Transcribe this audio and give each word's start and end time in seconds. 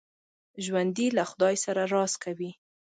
ژوندي 0.65 1.07
له 1.17 1.23
خدای 1.29 1.55
سره 1.65 1.81
راز 1.93 2.13
کوي 2.23 2.51